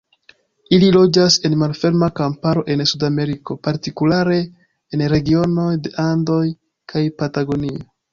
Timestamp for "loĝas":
0.93-1.35